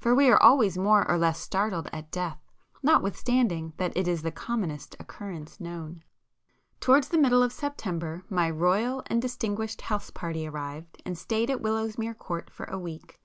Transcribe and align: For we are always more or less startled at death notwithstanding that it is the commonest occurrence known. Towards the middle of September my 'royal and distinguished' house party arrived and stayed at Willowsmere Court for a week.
For 0.00 0.12
we 0.12 0.28
are 0.28 0.42
always 0.42 0.76
more 0.76 1.08
or 1.08 1.16
less 1.16 1.38
startled 1.38 1.88
at 1.92 2.10
death 2.10 2.40
notwithstanding 2.82 3.74
that 3.76 3.96
it 3.96 4.08
is 4.08 4.22
the 4.22 4.32
commonest 4.32 4.96
occurrence 4.98 5.60
known. 5.60 6.02
Towards 6.80 7.10
the 7.10 7.16
middle 7.16 7.44
of 7.44 7.52
September 7.52 8.24
my 8.28 8.50
'royal 8.50 9.04
and 9.06 9.22
distinguished' 9.22 9.82
house 9.82 10.10
party 10.10 10.48
arrived 10.48 11.00
and 11.06 11.16
stayed 11.16 11.48
at 11.48 11.60
Willowsmere 11.62 12.18
Court 12.18 12.50
for 12.50 12.64
a 12.64 12.76
week. 12.76 13.20